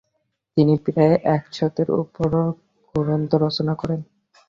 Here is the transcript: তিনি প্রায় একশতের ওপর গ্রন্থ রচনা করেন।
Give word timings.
তিনি 0.57 0.73
প্রায় 0.85 1.15
একশতের 1.35 1.89
ওপর 2.01 2.29
গ্রন্থ 2.95 3.31
রচনা 3.43 3.73
করেন। 3.81 3.99